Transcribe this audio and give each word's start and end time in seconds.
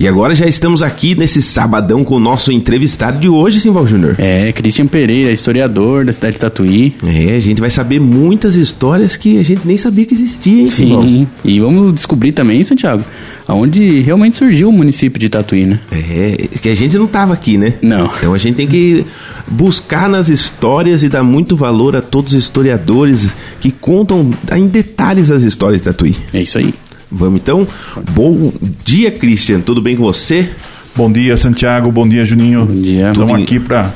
E 0.00 0.06
agora 0.06 0.32
já 0.32 0.46
estamos 0.46 0.80
aqui 0.80 1.16
nesse 1.16 1.42
sabadão 1.42 2.04
com 2.04 2.14
o 2.14 2.20
nosso 2.20 2.52
entrevistado 2.52 3.18
de 3.18 3.28
hoje, 3.28 3.60
Simval 3.60 3.84
Júnior. 3.84 4.14
É, 4.16 4.52
Christian 4.52 4.86
Pereira, 4.86 5.32
historiador 5.32 6.04
da 6.04 6.12
cidade 6.12 6.34
de 6.34 6.38
Tatuí. 6.38 6.94
É, 7.04 7.34
a 7.34 7.38
gente 7.40 7.60
vai 7.60 7.68
saber 7.68 7.98
muitas 7.98 8.54
histórias 8.54 9.16
que 9.16 9.40
a 9.40 9.42
gente 9.42 9.66
nem 9.66 9.76
sabia 9.76 10.06
que 10.06 10.14
existia, 10.14 10.62
hein, 10.62 10.70
Simval? 10.70 11.02
Sim, 11.02 11.26
e 11.44 11.58
vamos 11.58 11.92
descobrir 11.92 12.30
também, 12.30 12.62
Santiago, 12.62 13.02
aonde 13.48 14.00
realmente 14.02 14.36
surgiu 14.36 14.68
o 14.68 14.72
município 14.72 15.18
de 15.18 15.28
Tatuí, 15.28 15.66
né? 15.66 15.80
É, 15.90 16.46
que 16.62 16.68
a 16.68 16.76
gente 16.76 16.96
não 16.96 17.06
estava 17.06 17.34
aqui, 17.34 17.58
né? 17.58 17.74
Não. 17.82 18.08
Então 18.18 18.32
a 18.32 18.38
gente 18.38 18.54
tem 18.54 18.68
que 18.68 19.04
buscar 19.48 20.08
nas 20.08 20.28
histórias 20.28 21.02
e 21.02 21.08
dar 21.08 21.24
muito 21.24 21.56
valor 21.56 21.96
a 21.96 22.00
todos 22.00 22.34
os 22.34 22.38
historiadores 22.40 23.34
que 23.60 23.72
contam 23.72 24.32
em 24.56 24.68
detalhes 24.68 25.32
as 25.32 25.42
histórias 25.42 25.80
de 25.80 25.86
Tatuí. 25.86 26.16
É 26.32 26.40
isso 26.40 26.56
aí. 26.56 26.72
Vamos 27.10 27.40
então? 27.40 27.66
Bom 28.10 28.52
dia, 28.84 29.10
Christian. 29.10 29.60
Tudo 29.60 29.80
bem 29.80 29.96
com 29.96 30.02
você? 30.02 30.50
Bom 30.94 31.10
dia, 31.10 31.36
Santiago. 31.36 31.90
Bom 31.90 32.06
dia, 32.06 32.24
Juninho. 32.24 32.66
Bom 32.66 32.74
dia. 32.74 33.10
Estamos 33.10 33.42
aqui 33.42 33.58
para 33.58 33.92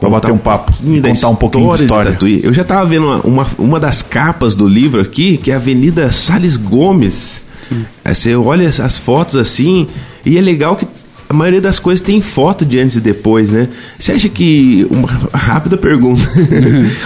bater 0.00 0.32
um 0.32 0.38
papo, 0.38 0.72
da 1.00 1.08
contar 1.08 1.28
um 1.28 1.34
pouquinho 1.34 1.74
de 1.76 1.82
história. 1.82 2.12
Tatuí. 2.12 2.40
Eu 2.42 2.52
já 2.52 2.62
estava 2.62 2.84
vendo 2.84 3.06
uma, 3.06 3.20
uma, 3.20 3.46
uma 3.58 3.80
das 3.80 4.02
capas 4.02 4.54
do 4.54 4.68
livro 4.68 5.00
aqui, 5.00 5.38
que 5.38 5.50
é 5.50 5.54
a 5.54 5.56
Avenida 5.56 6.10
Sales 6.10 6.56
Gomes. 6.56 7.42
Aí 8.04 8.14
você 8.14 8.34
olha 8.34 8.68
as 8.68 8.98
fotos 8.98 9.36
assim, 9.36 9.86
e 10.24 10.36
é 10.36 10.40
legal 10.40 10.76
que 10.76 10.86
a 11.28 11.34
maioria 11.34 11.60
das 11.60 11.78
coisas 11.78 12.00
tem 12.00 12.20
foto 12.20 12.64
de 12.64 12.78
antes 12.78 12.96
e 12.96 13.00
depois, 13.00 13.50
né? 13.50 13.68
Você 13.98 14.12
acha 14.12 14.28
que. 14.28 14.86
Uma 14.90 15.08
rápida 15.32 15.76
pergunta. 15.76 16.22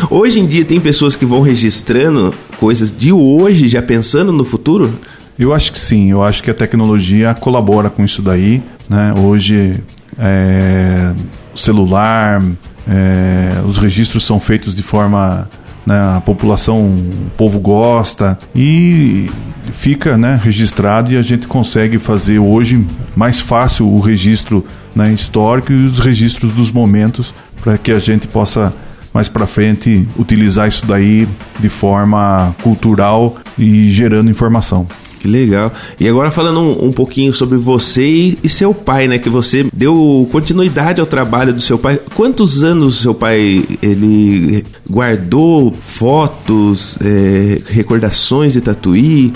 hoje 0.08 0.38
em 0.38 0.46
dia 0.46 0.64
tem 0.64 0.80
pessoas 0.80 1.16
que 1.16 1.26
vão 1.26 1.42
registrando 1.42 2.32
coisas 2.56 2.96
de 2.96 3.12
hoje, 3.12 3.66
já 3.66 3.82
pensando 3.82 4.32
no 4.32 4.44
futuro? 4.44 4.92
Eu 5.38 5.52
acho 5.52 5.72
que 5.72 5.78
sim, 5.78 6.10
eu 6.10 6.22
acho 6.22 6.42
que 6.42 6.50
a 6.50 6.54
tecnologia 6.54 7.34
colabora 7.34 7.90
com 7.90 8.04
isso 8.04 8.22
daí. 8.22 8.62
Né? 8.88 9.12
Hoje, 9.18 9.82
é, 10.18 11.12
o 11.52 11.58
celular, 11.58 12.40
é, 12.88 13.60
os 13.66 13.78
registros 13.78 14.24
são 14.24 14.38
feitos 14.38 14.74
de 14.74 14.82
forma. 14.82 15.48
Né, 15.84 15.98
a 16.16 16.20
população, 16.20 16.78
o 16.86 17.30
povo 17.36 17.58
gosta 17.58 18.38
e 18.54 19.28
fica 19.72 20.16
né, 20.16 20.40
registrado 20.40 21.12
e 21.12 21.16
a 21.16 21.22
gente 21.22 21.48
consegue 21.48 21.98
fazer 21.98 22.38
hoje 22.38 22.86
mais 23.16 23.40
fácil 23.40 23.88
o 23.88 23.98
registro 23.98 24.64
né, 24.94 25.12
histórico 25.12 25.72
e 25.72 25.86
os 25.86 25.98
registros 25.98 26.52
dos 26.52 26.70
momentos 26.70 27.34
para 27.60 27.76
que 27.78 27.90
a 27.90 27.98
gente 27.98 28.28
possa 28.28 28.72
mais 29.12 29.28
para 29.28 29.46
frente 29.46 30.06
utilizar 30.18 30.68
isso 30.68 30.86
daí 30.86 31.28
de 31.58 31.68
forma 31.68 32.54
cultural 32.62 33.36
e 33.58 33.90
gerando 33.90 34.30
informação. 34.30 34.86
Que 35.22 35.28
legal. 35.28 35.72
E 36.00 36.08
agora 36.08 36.32
falando 36.32 36.58
um, 36.58 36.86
um 36.86 36.92
pouquinho 36.92 37.32
sobre 37.32 37.56
você 37.56 38.02
e, 38.04 38.38
e, 38.42 38.48
seu 38.48 38.74
pai, 38.74 39.06
né? 39.06 39.20
Que 39.20 39.28
você 39.28 39.64
deu 39.72 40.28
continuidade 40.32 41.00
ao 41.00 41.06
trabalho 41.06 41.54
do 41.54 41.60
seu 41.60 41.78
pai. 41.78 42.00
Quantos 42.16 42.64
anos 42.64 43.02
seu 43.02 43.14
pai 43.14 43.64
ele 43.80 44.64
guardou 44.90 45.72
fotos, 45.80 46.98
é, 47.00 47.62
recordações 47.66 48.54
de 48.54 48.60
Tatuí? 48.60 49.32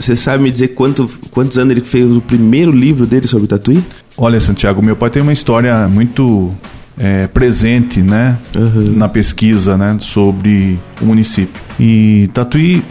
Você 0.00 0.16
sabe 0.16 0.42
me 0.42 0.50
dizer 0.50 0.68
quanto, 0.74 1.08
quantos 1.30 1.56
anos 1.58 1.70
ele 1.70 1.82
fez 1.82 2.10
o 2.10 2.20
primeiro 2.20 2.72
livro 2.72 3.06
dele 3.06 3.28
sobre 3.28 3.46
Tatuí? 3.46 3.80
Olha, 4.18 4.40
Santiago, 4.40 4.82
meu 4.82 4.96
pai 4.96 5.10
tem 5.10 5.22
uma 5.22 5.32
história 5.32 5.86
muito 5.86 6.52
é, 6.98 7.28
presente, 7.28 8.00
né, 8.00 8.36
uhum. 8.56 8.96
na 8.96 9.08
pesquisa, 9.08 9.78
né, 9.78 9.96
sobre 10.00 10.76
o 11.00 11.06
município. 11.06 11.54
E 11.78 12.28
Tatuí 12.34 12.82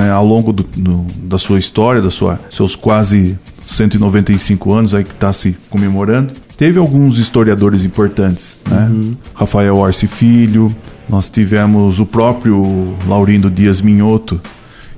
é, 0.00 0.10
ao 0.10 0.24
longo 0.24 0.52
do, 0.52 0.62
do, 0.62 1.06
da 1.22 1.38
sua 1.38 1.58
história, 1.58 2.00
da 2.00 2.10
sua, 2.10 2.40
seus 2.50 2.74
quase 2.74 3.38
195 3.66 4.72
anos 4.72 4.94
aí 4.94 5.04
que 5.04 5.12
está 5.12 5.32
se 5.32 5.56
comemorando, 5.68 6.32
teve 6.56 6.78
alguns 6.78 7.18
historiadores 7.18 7.84
importantes, 7.84 8.58
né? 8.68 8.88
Uhum. 8.90 9.16
Rafael 9.34 9.76
Orsi 9.76 10.06
Filho, 10.06 10.74
nós 11.08 11.30
tivemos 11.30 12.00
o 12.00 12.06
próprio 12.06 12.94
Laurindo 13.06 13.50
Dias 13.50 13.80
Minhoto, 13.80 14.40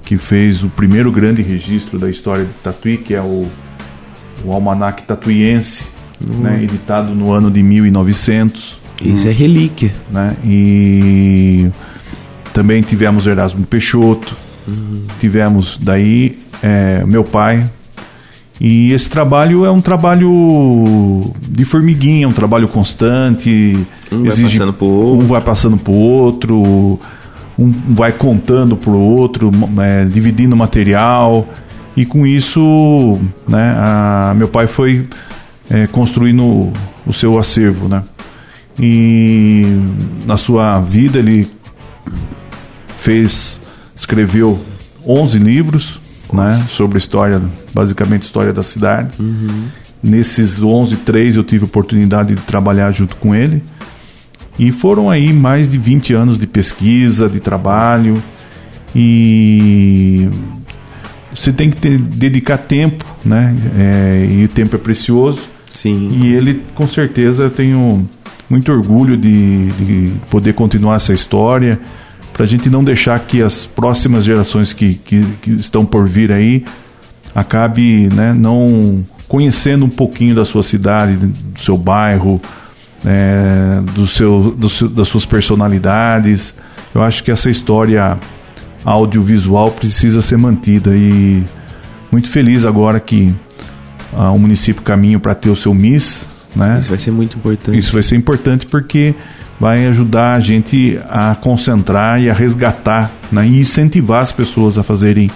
que 0.05 0.17
fez 0.17 0.63
o 0.63 0.69
primeiro 0.69 1.11
grande 1.11 1.43
registro 1.43 1.99
da 1.99 2.11
história 2.11 2.45
de 2.45 2.53
Tatuí, 2.63 2.97
que 2.97 3.15
é 3.15 3.21
o, 3.21 3.47
o 4.45 4.53
Almanac 4.53 5.03
Tatuiense, 5.05 5.87
uhum. 6.21 6.41
né? 6.41 6.63
editado 6.63 7.15
no 7.15 7.33
ano 7.33 7.51
de 7.51 7.63
1900. 7.63 8.81
Isso 9.03 9.27
é 9.27 9.33
relíquia. 9.33 9.93
Né? 10.11 10.37
E 10.45 11.71
também 12.53 12.83
tivemos 12.83 13.27
Erasmo 13.27 13.65
Peixoto, 13.65 14.37
Uhum. 14.67 15.05
Tivemos 15.19 15.79
daí 15.81 16.39
é, 16.63 17.05
meu 17.05 17.25
pai. 17.25 17.69
E 18.61 18.93
esse 18.93 19.11
trabalho 19.11 19.65
é 19.65 19.71
um 19.71 19.81
trabalho 19.81 21.33
de 21.49 21.65
formiguinha, 21.65 22.29
um 22.29 22.33
trabalho 22.33 22.69
constante. 22.69 23.77
Um 24.11 24.25
exige, 24.27 24.59
vai 24.59 24.69
passando 24.69 24.73
por 24.73 24.87
outro. 24.87 25.25
Um 25.25 25.27
vai 25.27 25.41
passando 25.41 25.77
por 25.79 25.93
outro, 25.93 27.01
um 27.59 27.73
vai 27.95 28.13
contando 28.13 28.77
por 28.77 28.95
outro, 28.95 29.51
é, 29.81 30.05
dividindo 30.05 30.55
material. 30.55 31.49
E 31.97 32.07
com 32.07 32.27
isso, 32.27 33.19
né, 33.49 33.75
a, 33.77 34.33
meu 34.37 34.49
pai 34.49 34.67
foi 34.67 35.09
é, 35.69 35.87
construindo 35.87 36.73
o 37.07 37.13
seu 37.13 37.39
acervo, 37.39 37.89
né? 37.89 38.05
E 38.79 39.65
na 40.25 40.37
sua 40.37 40.81
vida 40.81 41.19
ele 41.19 41.49
fez 42.97 43.61
escreveu 44.03 44.59
11 45.07 45.39
livros 45.39 46.01
né, 46.33 46.53
sobre 46.69 46.99
história, 46.99 47.41
basicamente 47.73 48.23
história 48.23 48.53
da 48.53 48.63
cidade. 48.63 49.15
Uhum. 49.21 49.65
Nesses 50.03 50.61
11, 50.61 50.97
três 50.97 51.37
eu 51.37 51.45
tive 51.45 51.65
oportunidade 51.65 52.35
de 52.35 52.43
trabalhar 52.43 52.91
junto 52.91 53.17
com 53.17 53.35
ele. 53.35 53.63
E 54.59 54.73
foram 54.73 55.09
aí 55.09 55.33
mais 55.33 55.71
de 55.71 55.79
20 55.79 56.13
anos 56.13 56.39
de 56.39 56.47
pesquisa, 56.47 57.29
de 57.29 57.39
trabalho. 57.39 58.23
E 58.95 60.29
você 61.35 61.53
tem 61.53 61.71
que 61.71 61.77
ter, 61.77 61.97
dedicar 61.99 62.59
tempo, 62.59 63.05
né? 63.25 63.55
É, 63.79 64.27
e 64.29 64.45
o 64.45 64.49
tempo 64.49 64.75
é 64.75 64.79
precioso. 64.79 65.41
Sim. 65.73 66.21
E 66.21 66.35
ele, 66.35 66.63
com 66.75 66.87
certeza, 66.87 67.45
eu 67.45 67.51
tenho 67.51 68.07
muito 68.51 68.71
orgulho 68.71 69.17
de, 69.17 69.69
de 69.73 70.13
poder 70.29 70.53
continuar 70.55 70.97
essa 70.97 71.15
história 71.15 71.81
para 72.43 72.47
a 72.47 72.49
gente 72.49 72.69
não 72.69 72.83
deixar 72.83 73.21
que 73.21 73.41
as 73.41 73.67
próximas 73.67 74.25
gerações 74.25 74.73
que, 74.73 74.95
que, 74.95 75.25
que 75.41 75.53
estão 75.53 75.87
por 75.87 76.09
vir 76.09 76.33
aí 76.33 76.65
acabe 77.33 78.09
né, 78.09 78.35
não 78.35 79.07
conhecendo 79.29 79.85
um 79.85 79.89
pouquinho 79.89 80.35
da 80.35 80.45
sua 80.45 80.65
cidade, 80.65 81.15
do 81.15 81.61
seu 81.61 81.79
bairro, 81.79 82.43
é, 83.07 83.81
do 83.95 84.09
seu, 84.09 84.57
do 84.59 84.69
seu, 84.69 84.89
das 84.89 85.07
suas 85.07 85.25
personalidades. 85.25 86.53
Eu 86.93 87.05
acho 87.05 87.23
que 87.23 87.31
essa 87.31 87.49
história 87.49 88.19
audiovisual 88.85 89.71
precisa 89.71 90.21
ser 90.21 90.37
mantida 90.37 90.97
e 90.97 91.45
muito 92.11 92.29
feliz 92.29 92.65
agora 92.65 92.99
que 92.99 93.33
ah, 94.15 94.33
o 94.33 94.39
município 94.41 94.83
caminha 94.83 95.21
para 95.21 95.37
ter 95.37 95.49
o 95.49 95.55
seu 95.55 95.73
MIS. 95.73 96.27
Né? 96.55 96.79
Isso 96.81 96.89
vai 96.89 96.99
ser 96.99 97.11
muito 97.11 97.37
importante. 97.37 97.79
Isso 97.79 97.93
vai 97.93 98.03
ser 98.03 98.17
importante 98.17 98.67
porque 98.67 99.15
vai 99.59 99.87
ajudar 99.87 100.35
a 100.35 100.41
gente 100.41 100.99
a 101.09 101.35
concentrar 101.35 102.21
e 102.21 102.29
a 102.29 102.35
resgatar 102.35 103.13
né, 103.31 103.47
e 103.47 103.61
incentivar 103.61 104.23
as 104.23 104.33
pessoas 104.33 104.77
a 104.77 104.83
fazerem, 104.83 105.31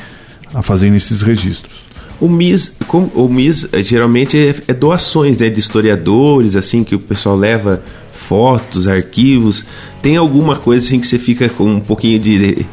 a 0.52 0.62
fazerem 0.62 0.96
esses 0.96 1.22
registros. 1.22 1.86
O 2.20 2.28
MIS, 2.28 2.72
o 3.14 3.28
MIS 3.28 3.68
eh, 3.72 3.82
geralmente 3.82 4.38
é, 4.38 4.54
é 4.68 4.74
doações 4.74 5.38
né, 5.38 5.50
de 5.50 5.60
historiadores, 5.60 6.56
assim, 6.56 6.82
que 6.82 6.94
o 6.94 6.98
pessoal 6.98 7.36
leva 7.36 7.82
fotos, 8.12 8.88
arquivos. 8.88 9.64
Tem 10.00 10.16
alguma 10.16 10.56
coisa 10.56 10.84
assim 10.84 10.98
que 10.98 11.06
você 11.06 11.18
fica 11.18 11.48
com 11.48 11.64
um 11.64 11.80
pouquinho 11.80 12.18
de. 12.18 12.66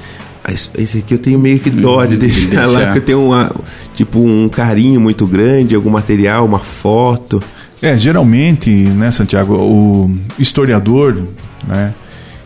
Esse 0.78 0.98
aqui 0.98 1.14
eu 1.14 1.18
tenho 1.18 1.40
meio 1.40 1.60
que 1.60 1.70
dó 1.70 2.04
de 2.06 2.18
deixar, 2.18 2.50
deixar. 2.50 2.66
lá, 2.66 2.86
porque 2.86 3.00
eu 3.00 3.06
tenho 3.06 3.26
uma, 3.26 3.56
tipo 3.94 4.20
um 4.20 4.50
carinho 4.50 5.00
muito 5.00 5.26
grande, 5.26 5.76
algum 5.76 5.90
material, 5.90 6.46
uma 6.46 6.60
foto. 6.60 7.42
É, 7.84 7.98
geralmente, 7.98 8.70
né, 8.70 9.12
Santiago, 9.12 9.56
o 9.56 10.18
historiador, 10.40 11.28
né, 11.68 11.94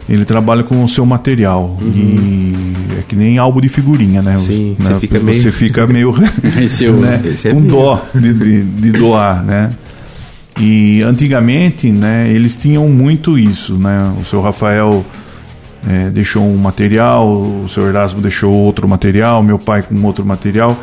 ele 0.09 0.25
trabalha 0.25 0.63
com 0.63 0.83
o 0.83 0.89
seu 0.89 1.05
material 1.05 1.77
uhum. 1.79 1.91
e 1.93 2.99
é 2.99 3.03
que 3.07 3.15
nem 3.15 3.37
álbum 3.37 3.61
de 3.61 3.69
figurinha, 3.69 4.21
né? 4.21 4.35
Sim, 4.39 4.75
né? 4.79 4.85
você 4.85 4.99
fica 4.99 5.19
meio, 5.19 5.41
você 5.41 5.51
fica 5.51 5.85
meio 5.85 6.11
né? 6.17 7.21
é 7.43 7.51
com 7.51 7.61
dó 7.61 8.01
de, 8.15 8.33
de, 8.33 8.63
de, 8.63 8.91
doar, 8.93 9.43
né? 9.43 9.69
E 10.59 11.03
antigamente, 11.03 11.91
né, 11.91 12.31
eles 12.31 12.55
tinham 12.55 12.89
muito 12.89 13.37
isso, 13.37 13.75
né? 13.75 14.11
O 14.19 14.25
seu 14.25 14.41
Rafael 14.41 15.05
é, 15.87 16.09
deixou 16.09 16.43
um 16.43 16.57
material, 16.57 17.29
o 17.29 17.69
seu 17.69 17.87
Erasmo 17.87 18.21
deixou 18.21 18.51
outro 18.51 18.87
material, 18.87 19.43
meu 19.43 19.59
pai 19.59 19.83
com 19.83 20.01
outro 20.03 20.25
material 20.25 20.75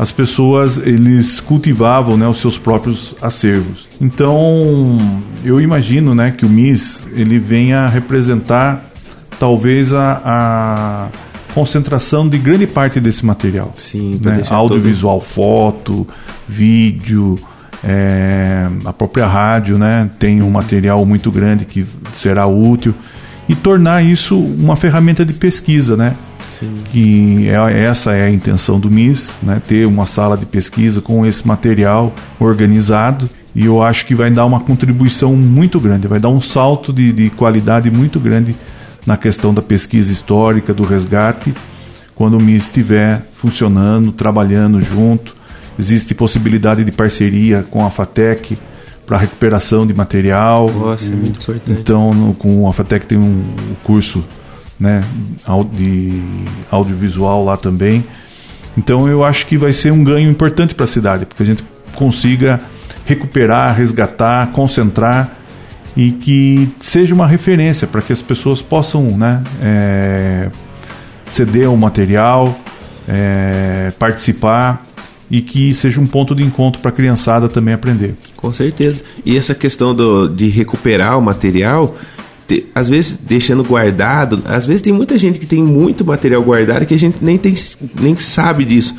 as 0.00 0.10
pessoas 0.10 0.78
eles 0.78 1.40
cultivavam 1.40 2.16
né, 2.16 2.26
os 2.26 2.40
seus 2.40 2.56
próprios 2.56 3.14
acervos. 3.20 3.86
Então 4.00 4.96
eu 5.44 5.60
imagino 5.60 6.14
né, 6.14 6.30
que 6.30 6.46
o 6.46 6.48
MIS 6.48 7.06
ele 7.12 7.38
venha 7.38 7.86
representar 7.86 8.82
talvez 9.38 9.92
a, 9.92 10.22
a 10.24 11.08
concentração 11.52 12.26
de 12.26 12.38
grande 12.38 12.66
parte 12.66 12.98
desse 12.98 13.26
material. 13.26 13.74
Sim, 13.78 14.18
né? 14.22 14.42
audiovisual, 14.48 15.18
todo... 15.18 15.28
foto, 15.28 16.08
vídeo, 16.48 17.38
é, 17.84 18.70
a 18.86 18.94
própria 18.94 19.26
rádio 19.26 19.76
né, 19.76 20.08
tem 20.18 20.40
um 20.40 20.48
material 20.48 21.04
muito 21.04 21.30
grande 21.30 21.66
que 21.66 21.84
será 22.14 22.46
útil 22.46 22.94
e 23.46 23.54
tornar 23.54 24.02
isso 24.02 24.38
uma 24.38 24.76
ferramenta 24.76 25.26
de 25.26 25.34
pesquisa, 25.34 25.94
né? 25.94 26.14
Sim. 26.60 26.74
Que 26.92 27.48
é, 27.48 27.80
essa 27.84 28.12
é 28.12 28.22
a 28.22 28.30
intenção 28.30 28.78
do 28.78 28.90
MIS, 28.90 29.32
né? 29.42 29.60
Ter 29.66 29.86
uma 29.86 30.06
sala 30.06 30.36
de 30.36 30.46
pesquisa 30.46 31.00
com 31.00 31.26
esse 31.26 31.46
material 31.46 32.14
organizado 32.38 33.28
e 33.54 33.66
eu 33.66 33.82
acho 33.82 34.06
que 34.06 34.14
vai 34.14 34.30
dar 34.30 34.46
uma 34.46 34.60
contribuição 34.60 35.34
muito 35.34 35.80
grande, 35.80 36.06
vai 36.06 36.20
dar 36.20 36.28
um 36.28 36.40
salto 36.40 36.92
de, 36.92 37.12
de 37.12 37.30
qualidade 37.30 37.90
muito 37.90 38.20
grande 38.20 38.54
na 39.04 39.16
questão 39.16 39.52
da 39.52 39.62
pesquisa 39.62 40.12
histórica, 40.12 40.72
do 40.72 40.84
resgate, 40.84 41.52
quando 42.14 42.36
o 42.36 42.40
MIS 42.40 42.64
estiver 42.64 43.22
funcionando, 43.34 44.12
trabalhando 44.12 44.80
junto. 44.82 45.34
Existe 45.78 46.14
possibilidade 46.14 46.84
de 46.84 46.92
parceria 46.92 47.64
com 47.70 47.84
a 47.84 47.90
FATEC 47.90 48.56
para 49.06 49.16
recuperação 49.16 49.86
de 49.86 49.94
material. 49.94 50.70
Nossa, 50.70 51.06
é 51.06 51.08
muito 51.08 51.40
importante. 51.40 51.80
Então, 51.80 52.12
no, 52.14 52.34
com 52.34 52.68
a 52.68 52.72
FATEC 52.72 53.06
tem 53.06 53.18
um, 53.18 53.42
um 53.42 53.74
curso 53.82 54.22
né, 54.80 55.04
de 55.72 56.22
audiovisual 56.70 57.44
lá 57.44 57.56
também. 57.56 58.02
Então, 58.78 59.06
eu 59.06 59.22
acho 59.22 59.46
que 59.46 59.58
vai 59.58 59.72
ser 59.72 59.92
um 59.92 60.02
ganho 60.02 60.30
importante 60.30 60.74
para 60.74 60.84
a 60.84 60.88
cidade, 60.88 61.26
porque 61.26 61.42
a 61.42 61.46
gente 61.46 61.62
consiga 61.94 62.58
recuperar, 63.04 63.76
resgatar, 63.76 64.52
concentrar 64.52 65.36
e 65.96 66.12
que 66.12 66.68
seja 66.80 67.14
uma 67.14 67.26
referência 67.26 67.86
para 67.86 68.00
que 68.00 68.12
as 68.12 68.22
pessoas 68.22 68.62
possam 68.62 69.02
né, 69.18 69.42
é, 69.60 70.48
ceder 71.26 71.68
o 71.70 71.76
material, 71.76 72.58
é, 73.08 73.92
participar 73.98 74.86
e 75.30 75.42
que 75.42 75.74
seja 75.74 76.00
um 76.00 76.06
ponto 76.06 76.34
de 76.34 76.42
encontro 76.42 76.80
para 76.80 76.90
a 76.90 76.94
criançada 76.94 77.48
também 77.48 77.74
aprender. 77.74 78.14
Com 78.36 78.52
certeza. 78.52 79.02
E 79.24 79.36
essa 79.36 79.54
questão 79.54 79.94
do, 79.94 80.28
de 80.28 80.48
recuperar 80.48 81.18
o 81.18 81.22
material, 81.22 81.94
te, 82.50 82.66
às 82.74 82.88
vezes 82.88 83.16
deixando 83.16 83.62
guardado, 83.62 84.42
às 84.44 84.66
vezes 84.66 84.82
tem 84.82 84.92
muita 84.92 85.16
gente 85.16 85.38
que 85.38 85.46
tem 85.46 85.62
muito 85.62 86.04
material 86.04 86.42
guardado 86.42 86.84
que 86.84 86.94
a 86.94 86.98
gente 86.98 87.18
nem, 87.22 87.38
tem, 87.38 87.54
nem 88.00 88.16
sabe 88.16 88.64
disso. 88.64 88.94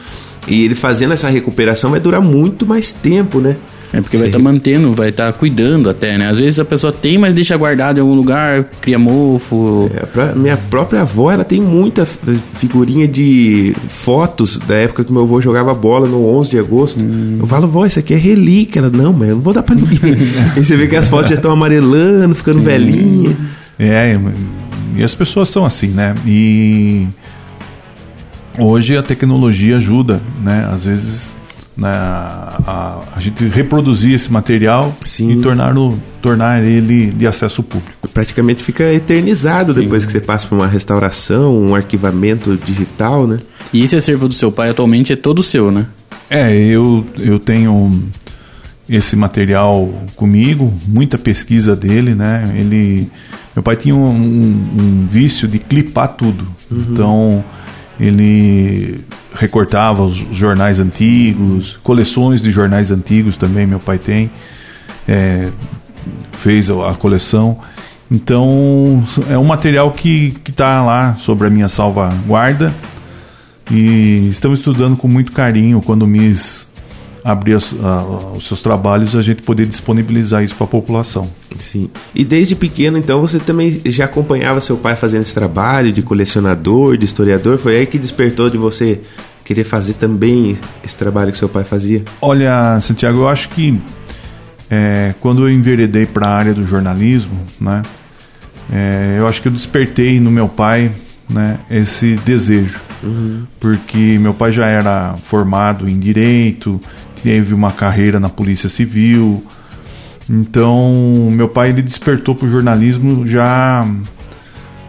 E 0.47 0.63
ele 0.63 0.73
fazendo 0.73 1.11
essa 1.11 1.27
recuperação 1.27 1.91
vai 1.91 1.99
durar 1.99 2.21
muito 2.21 2.65
mais 2.65 2.93
tempo, 2.93 3.39
né? 3.39 3.57
É 3.93 3.99
porque 3.99 4.17
vai 4.17 4.27
estar 4.27 4.37
tá 4.37 4.43
mantendo, 4.43 4.93
vai 4.93 5.09
estar 5.09 5.31
tá 5.31 5.37
cuidando 5.37 5.89
até, 5.89 6.17
né? 6.17 6.29
Às 6.29 6.39
vezes 6.39 6.59
a 6.59 6.65
pessoa 6.65 6.93
tem, 6.93 7.17
mas 7.17 7.33
deixa 7.33 7.57
guardado 7.57 7.97
em 7.97 8.01
algum 8.01 8.13
lugar, 8.13 8.63
cria 8.79 8.97
mofo. 8.97 9.91
É, 9.93 10.05
pra, 10.05 10.33
minha 10.33 10.55
própria 10.55 11.01
avó, 11.01 11.31
ela 11.31 11.43
tem 11.43 11.59
muita 11.59 12.05
figurinha 12.05 13.07
de 13.07 13.75
fotos 13.89 14.57
da 14.59 14.75
época 14.75 15.03
que 15.03 15.11
meu 15.11 15.23
avô 15.23 15.41
jogava 15.41 15.73
bola 15.73 16.07
no 16.07 16.25
11 16.37 16.51
de 16.51 16.59
agosto. 16.59 17.03
Hum. 17.03 17.37
Eu 17.39 17.47
falo, 17.47 17.67
vó, 17.67 17.85
isso 17.85 17.99
aqui 17.99 18.13
é 18.13 18.17
relíquia. 18.17 18.79
Ela, 18.79 18.89
não, 18.89 19.11
mas 19.11 19.29
eu 19.29 19.35
não 19.35 19.41
vou 19.41 19.53
dar 19.53 19.63
pra 19.63 19.75
ninguém. 19.75 20.15
Aí 20.55 20.63
você 20.63 20.77
vê 20.77 20.87
que 20.87 20.95
as 20.95 21.09
fotos 21.09 21.29
já 21.29 21.35
estão 21.35 21.51
amarelando, 21.51 22.33
ficando 22.33 22.59
Sim. 22.59 22.65
velhinha. 22.65 23.37
É, 23.77 24.17
e 24.95 25.03
as 25.03 25.13
pessoas 25.13 25.49
são 25.49 25.65
assim, 25.65 25.87
né? 25.87 26.15
E 26.25 27.07
hoje 28.57 28.95
a 28.95 29.03
tecnologia 29.03 29.75
ajuda, 29.75 30.21
né? 30.41 30.69
Às 30.71 30.85
vezes 30.85 31.40
né, 31.75 31.89
a, 31.89 33.01
a, 33.15 33.19
gente 33.19 33.43
reproduzir 33.45 34.13
esse 34.13 34.31
material 34.31 34.95
Sim. 35.05 35.31
e 35.31 35.41
tornar, 35.41 35.77
o, 35.77 35.97
tornar 36.21 36.63
ele 36.63 37.07
de 37.07 37.25
acesso 37.25 37.63
público. 37.63 38.07
Praticamente 38.13 38.63
fica 38.63 38.91
eternizado 38.91 39.73
depois 39.73 40.03
Sim. 40.03 40.07
que 40.07 40.13
você 40.13 40.21
passa 40.21 40.47
por 40.47 40.55
uma 40.55 40.67
restauração, 40.67 41.57
um 41.57 41.73
arquivamento 41.73 42.57
digital, 42.65 43.25
né? 43.25 43.39
E 43.73 43.83
esse 43.83 43.95
acervo 43.95 44.27
do 44.27 44.33
seu 44.33 44.51
pai 44.51 44.69
atualmente 44.69 45.13
é 45.13 45.15
todo 45.15 45.41
seu, 45.41 45.71
né? 45.71 45.87
É, 46.29 46.53
eu, 46.55 47.05
eu 47.17 47.39
tenho 47.39 48.03
esse 48.89 49.15
material 49.15 49.89
comigo, 50.15 50.73
muita 50.87 51.17
pesquisa 51.17 51.75
dele, 51.75 52.13
né? 52.13 52.53
Ele, 52.55 53.09
meu 53.55 53.63
pai 53.63 53.77
tinha 53.77 53.95
um, 53.95 54.09
um, 54.09 54.69
um 54.79 55.07
vício 55.09 55.47
de 55.47 55.59
clipar 55.59 56.09
tudo, 56.09 56.45
uhum. 56.69 56.85
então 56.89 57.45
ele 57.99 58.99
recortava 59.33 60.03
os 60.03 60.15
jornais 60.15 60.79
antigos, 60.79 61.77
coleções 61.83 62.41
de 62.41 62.51
jornais 62.51 62.91
antigos 62.91 63.37
também 63.37 63.65
meu 63.65 63.79
pai 63.79 63.97
tem, 63.97 64.29
é, 65.07 65.49
fez 66.33 66.69
a 66.69 66.93
coleção. 66.93 67.57
Então 68.09 69.03
é 69.29 69.37
um 69.37 69.45
material 69.45 69.91
que 69.91 70.33
está 70.47 70.83
lá 70.83 71.15
sobre 71.19 71.47
a 71.47 71.49
minha 71.49 71.69
salvaguarda 71.69 72.73
e 73.69 74.29
estamos 74.29 74.59
estudando 74.59 74.97
com 74.97 75.07
muito 75.07 75.31
carinho 75.31 75.81
quando 75.81 76.03
o 76.03 76.07
MIS 76.07 76.67
abrir 77.23 77.55
as, 77.55 77.73
a, 77.81 78.03
os 78.35 78.47
seus 78.47 78.61
trabalhos, 78.61 79.15
a 79.15 79.21
gente 79.21 79.41
poder 79.41 79.65
disponibilizar 79.65 80.43
isso 80.43 80.55
para 80.55 80.65
a 80.65 80.69
população. 80.69 81.29
Sim. 81.61 81.89
E 82.13 82.25
desde 82.25 82.55
pequeno, 82.55 82.97
então, 82.97 83.21
você 83.21 83.39
também 83.39 83.81
já 83.85 84.05
acompanhava 84.05 84.59
seu 84.59 84.75
pai 84.75 84.95
fazendo 84.95 85.21
esse 85.21 85.33
trabalho 85.33 85.91
de 85.91 86.01
colecionador, 86.01 86.97
de 86.97 87.05
historiador? 87.05 87.57
Foi 87.57 87.77
aí 87.77 87.85
que 87.85 87.97
despertou 87.97 88.49
de 88.49 88.57
você 88.57 88.99
querer 89.45 89.63
fazer 89.63 89.93
também 89.93 90.57
esse 90.83 90.97
trabalho 90.97 91.31
que 91.31 91.37
seu 91.37 91.49
pai 91.49 91.63
fazia? 91.63 92.03
Olha, 92.21 92.79
Santiago, 92.81 93.19
eu 93.19 93.27
acho 93.27 93.49
que 93.49 93.79
é, 94.69 95.13
quando 95.19 95.47
eu 95.47 95.53
enveredei 95.53 96.05
para 96.05 96.27
a 96.27 96.35
área 96.35 96.53
do 96.53 96.65
jornalismo, 96.65 97.39
né, 97.59 97.83
é, 98.71 99.15
eu 99.17 99.27
acho 99.27 99.41
que 99.41 99.47
eu 99.47 99.51
despertei 99.51 100.19
no 100.19 100.31
meu 100.31 100.47
pai 100.47 100.91
né, 101.29 101.59
esse 101.69 102.15
desejo. 102.17 102.79
Uhum. 103.03 103.45
Porque 103.59 104.17
meu 104.19 104.33
pai 104.33 104.51
já 104.51 104.67
era 104.67 105.15
formado 105.17 105.89
em 105.89 105.99
direito, 105.99 106.79
teve 107.21 107.53
uma 107.53 107.71
carreira 107.71 108.19
na 108.19 108.29
Polícia 108.29 108.69
Civil. 108.69 109.43
Então, 110.31 111.29
meu 111.29 111.49
pai 111.49 111.69
ele 111.69 111.81
despertou 111.81 112.33
para 112.33 112.47
o 112.47 112.49
jornalismo 112.49 113.27
já 113.27 113.85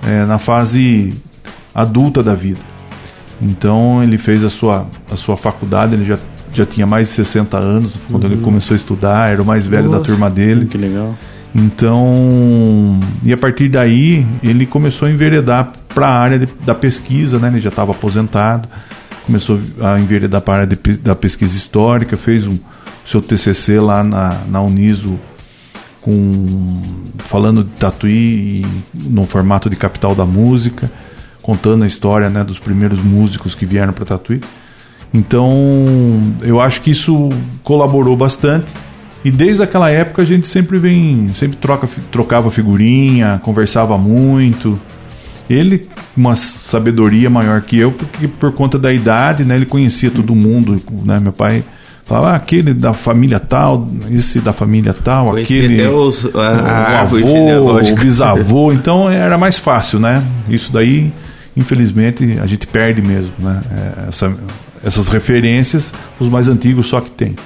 é, 0.06 0.24
na 0.24 0.38
fase 0.38 1.12
adulta 1.74 2.22
da 2.22 2.32
vida. 2.32 2.60
Então, 3.40 4.00
ele 4.02 4.18
fez 4.18 4.44
a 4.44 4.50
sua, 4.50 4.86
a 5.10 5.16
sua 5.16 5.36
faculdade, 5.36 5.94
ele 5.94 6.04
já, 6.04 6.16
já 6.54 6.64
tinha 6.64 6.86
mais 6.86 7.08
de 7.08 7.14
60 7.14 7.58
anos 7.58 7.94
quando 8.08 8.24
uhum. 8.24 8.32
ele 8.32 8.40
começou 8.40 8.74
a 8.74 8.76
estudar, 8.76 9.32
era 9.32 9.42
o 9.42 9.44
mais 9.44 9.66
velho 9.66 9.90
Nossa, 9.90 9.98
da 9.98 10.04
turma 10.04 10.30
dele. 10.30 10.66
Que 10.66 10.78
legal. 10.78 11.12
Então, 11.52 13.00
e 13.24 13.32
a 13.32 13.36
partir 13.36 13.68
daí, 13.68 14.24
ele 14.44 14.64
começou 14.64 15.08
a 15.08 15.10
enveredar 15.10 15.72
para 15.92 16.06
a 16.06 16.18
área 16.18 16.38
de, 16.38 16.46
da 16.64 16.74
pesquisa, 16.74 17.38
né? 17.38 17.48
Ele 17.48 17.60
já 17.60 17.68
estava 17.68 17.90
aposentado 17.90 18.68
começou 19.24 19.58
a 19.80 20.00
enveredar 20.00 20.40
para 20.40 20.54
a 20.54 20.56
área 20.62 20.66
de, 20.66 20.98
da 20.98 21.14
pesquisa 21.14 21.56
histórica, 21.56 22.16
fez 22.16 22.46
um 22.46 22.58
seu 23.06 23.20
TCC 23.20 23.80
lá 23.80 24.02
na, 24.02 24.36
na 24.48 24.60
Uniso 24.60 25.18
com 26.02 26.82
falando 27.18 27.64
de 27.64 27.70
Tatuí 27.70 28.66
no 28.92 29.24
formato 29.24 29.70
de 29.70 29.76
capital 29.76 30.14
da 30.14 30.26
música, 30.26 30.90
contando 31.40 31.84
a 31.84 31.86
história 31.86 32.28
né, 32.28 32.44
dos 32.44 32.58
primeiros 32.58 33.02
músicos 33.02 33.54
que 33.54 33.64
vieram 33.64 33.92
para 33.92 34.04
Tatuí. 34.04 34.40
Então, 35.14 35.54
eu 36.42 36.60
acho 36.60 36.80
que 36.80 36.90
isso 36.90 37.28
colaborou 37.62 38.16
bastante. 38.16 38.72
E 39.24 39.30
desde 39.30 39.62
aquela 39.62 39.88
época 39.88 40.22
a 40.22 40.24
gente 40.24 40.48
sempre 40.48 40.78
vem, 40.78 41.30
sempre 41.34 41.56
troca, 41.56 41.88
trocava 42.10 42.50
figurinha, 42.50 43.40
conversava 43.44 43.96
muito. 43.96 44.78
Ele 45.48 45.88
uma 46.16 46.34
sabedoria 46.34 47.30
maior 47.30 47.62
que 47.62 47.78
eu, 47.78 47.92
porque 47.92 48.26
por 48.26 48.52
conta 48.52 48.78
da 48.78 48.92
idade, 48.92 49.44
né, 49.44 49.54
ele 49.56 49.66
conhecia 49.66 50.10
todo 50.10 50.34
mundo, 50.34 50.82
né? 51.04 51.20
Meu 51.20 51.32
pai 51.32 51.64
falava 52.04 52.30
ah, 52.30 52.36
aquele 52.36 52.74
da 52.74 52.92
família 52.92 53.38
tal, 53.38 53.88
esse 54.10 54.40
da 54.40 54.52
família 54.52 54.92
tal, 54.92 55.30
conhecia 55.30 55.64
aquele 55.64 55.86
os, 55.86 56.26
a, 56.34 57.00
a 57.00 57.04
o 57.04 57.16
avô, 57.16 57.78
o 57.80 57.94
bisavô, 57.96 58.72
então 58.74 59.08
era 59.08 59.38
mais 59.38 59.56
fácil, 59.56 59.98
né? 59.98 60.22
Isso 60.48 60.72
daí, 60.72 61.12
infelizmente, 61.56 62.38
a 62.42 62.46
gente 62.46 62.66
perde 62.66 63.00
mesmo, 63.00 63.32
né? 63.38 63.60
É, 63.70 64.08
essa, 64.08 64.34
essas 64.84 65.08
referências, 65.08 65.92
os 66.18 66.28
mais 66.28 66.48
antigos 66.48 66.86
só 66.88 67.00
que 67.00 67.10
tem. 67.10 67.36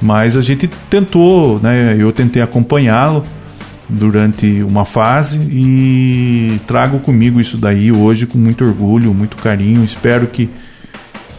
Mas 0.00 0.36
a 0.36 0.40
gente 0.40 0.68
tentou, 0.90 1.60
né? 1.60 1.94
Eu 1.98 2.12
tentei 2.12 2.42
acompanhá-lo 2.42 3.22
durante 3.88 4.62
uma 4.62 4.84
fase 4.84 5.38
e 5.50 6.60
trago 6.66 6.98
comigo 6.98 7.40
isso 7.40 7.58
daí 7.58 7.92
hoje 7.92 8.26
com 8.26 8.38
muito 8.38 8.64
orgulho, 8.64 9.12
muito 9.12 9.36
carinho. 9.36 9.84
Espero 9.84 10.26
que, 10.26 10.48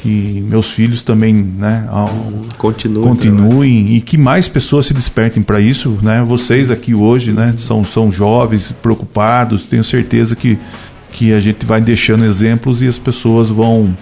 que 0.03 0.43
meus 0.49 0.69
filhos 0.69 1.01
também 1.01 1.33
né, 1.33 1.87
continuem, 2.57 3.07
continuem 3.07 3.95
e 3.95 4.01
que 4.01 4.17
mais 4.17 4.49
pessoas 4.49 4.87
se 4.87 4.93
despertem 4.93 5.41
para 5.41 5.61
isso. 5.61 5.97
Né? 6.01 6.21
Vocês 6.27 6.69
aqui 6.69 6.93
hoje 6.93 7.31
né, 7.31 7.55
são, 7.57 7.85
são 7.85 8.11
jovens, 8.11 8.73
preocupados, 8.81 9.63
tenho 9.63 9.81
certeza 9.81 10.35
que, 10.35 10.59
que 11.13 11.31
a 11.31 11.39
gente 11.39 11.65
vai 11.65 11.79
deixando 11.79 12.25
exemplos 12.25 12.81
e 12.81 12.87
as 12.87 12.99
pessoas 12.99 13.47
vão, 13.47 13.95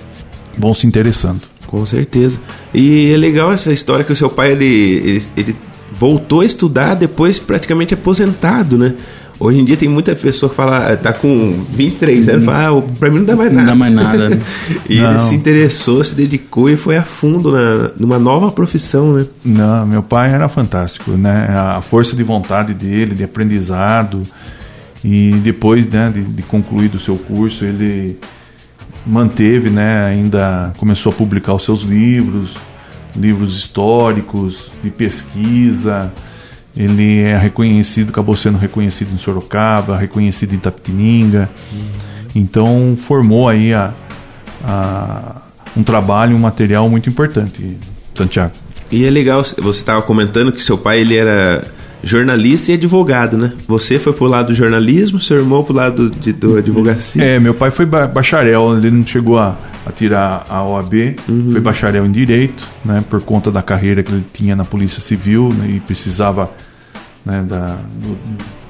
vão 0.58 0.74
se 0.74 0.88
interessando. 0.88 1.42
Com 1.68 1.86
certeza. 1.86 2.40
E 2.74 3.12
é 3.12 3.18
legal 3.18 3.54
essa 3.54 3.72
história 3.72 4.04
que 4.04 4.12
o 4.12 4.16
seu 4.16 4.30
pai 4.30 4.54
ele, 4.54 4.66
ele, 4.66 5.24
ele 5.38 5.56
voltou 5.92 6.42
a 6.42 6.46
estudar 6.46 6.96
depois 6.96 7.38
praticamente 7.38 7.94
aposentado, 7.94 8.76
né? 8.76 8.96
Hoje 9.42 9.60
em 9.60 9.66
dia 9.66 9.76
tem 9.76 9.90
muita 9.90 10.16
pessoa 10.16 10.52
que 10.52 10.56
fala, 10.56 10.96
tá 10.98 11.12
com 11.12 11.66
23 11.72 12.30
anos, 12.30 12.46
fala, 12.46 12.78
ah, 12.78 12.94
pra 13.00 13.10
mim 13.10 13.18
não 13.18 13.26
dá 13.26 13.36
mais 13.36 13.52
nada. 13.52 13.66
Não 13.66 13.74
dá 13.74 13.76
mais 13.76 13.94
nada. 13.96 14.30
Né? 14.30 14.42
e 14.88 15.00
não. 15.00 15.10
ele 15.10 15.20
se 15.20 15.34
interessou, 15.34 16.04
se 16.04 16.14
dedicou 16.14 16.70
e 16.70 16.78
foi 16.78 16.96
a 16.96 17.02
fundo 17.02 17.52
na, 17.52 17.90
numa 17.98 18.20
nova 18.20 18.52
profissão, 18.52 19.14
né? 19.14 19.26
Não, 19.44 19.88
meu 19.88 20.04
pai 20.04 20.32
era 20.32 20.48
fantástico, 20.48 21.14
né? 21.14 21.48
A 21.50 21.82
força 21.82 22.16
de 22.16 22.22
vontade 22.22 22.76
dele, 22.76 23.16
de 23.16 23.24
aprendizado. 23.24 24.22
E 25.04 25.32
depois 25.44 25.88
né, 25.88 26.12
de, 26.14 26.22
de 26.22 26.44
concluído 26.44 26.96
o 26.96 27.00
seu 27.00 27.16
curso, 27.16 27.66
ele 27.66 28.20
manteve, 29.08 29.72
né, 29.72 30.06
ainda 30.06 30.72
começou 30.78 31.12
a 31.12 31.16
publicar 31.16 31.56
os 31.56 31.66
seus 31.66 31.82
livros, 31.82 32.56
livros 33.16 33.58
históricos, 33.58 34.72
de 34.84 34.92
pesquisa. 34.92 36.14
Ele 36.76 37.22
é 37.22 37.38
reconhecido, 37.38 38.10
acabou 38.10 38.36
sendo 38.36 38.58
reconhecido 38.58 39.14
em 39.14 39.18
Sorocaba, 39.18 39.98
reconhecido 39.98 40.54
em 40.54 40.58
Tapetininga. 40.58 41.50
Uhum. 41.72 41.90
Então 42.34 42.96
formou 42.98 43.50
aí 43.50 43.74
a, 43.74 43.94
a, 44.64 45.42
um 45.76 45.84
trabalho, 45.84 46.36
um 46.36 46.40
material 46.40 46.90
muito 46.90 47.10
importante, 47.10 47.78
Santiago. 48.16 48.54
E 48.90 49.06
é 49.06 49.10
legal, 49.10 49.44
você 49.44 49.80
estava 49.80 50.02
comentando 50.02 50.52
que 50.52 50.64
seu 50.64 50.78
pai 50.78 51.00
ele 51.00 51.16
era 51.16 51.64
jornalista 52.04 52.72
e 52.72 52.76
advogado, 52.76 53.38
né? 53.38 53.54
Você 53.68 54.00
foi 54.00 54.12
pro 54.12 54.26
lado 54.26 54.48
do 54.48 54.54
jornalismo, 54.54 55.20
seu 55.20 55.38
irmão 55.38 55.64
pro 55.64 55.74
lado 55.74 56.10
de, 56.10 56.34
do 56.34 56.58
advocacia. 56.58 57.24
É, 57.24 57.40
meu 57.40 57.54
pai 57.54 57.72
foi 57.72 57.86
bacharel, 57.86 58.78
ele 58.78 58.92
não 58.92 59.06
chegou 59.06 59.38
a, 59.38 59.58
a 59.86 59.92
tirar 59.92 60.46
a 60.50 60.64
OAB, 60.64 60.94
uhum. 61.28 61.52
foi 61.52 61.62
bacharel 61.62 62.06
em 62.06 62.12
direito, 62.12 62.68
né? 62.86 63.04
Por 63.10 63.22
conta 63.24 63.52
da 63.52 63.64
carreira 63.64 64.04
que 64.04 64.12
ele 64.12 64.26
tinha 64.32 64.56
na 64.56 64.64
Polícia 64.64 65.02
Civil 65.02 65.50
né, 65.54 65.76
e 65.76 65.80
precisava 65.80 66.52
né, 67.26 67.44
da, 67.48 67.80
do, 67.96 68.18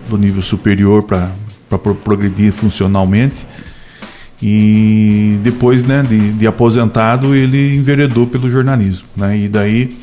do 0.09 0.17
nível 0.17 0.41
superior 0.41 1.03
para 1.03 1.29
progredir 1.77 2.51
funcionalmente. 2.53 3.45
E 4.41 5.37
depois 5.43 5.83
né, 5.83 6.01
de, 6.01 6.31
de 6.31 6.47
aposentado, 6.47 7.35
ele 7.35 7.75
enveredou 7.75 8.25
pelo 8.25 8.49
jornalismo. 8.49 9.07
Né? 9.15 9.39
E 9.39 9.47
daí 9.47 9.95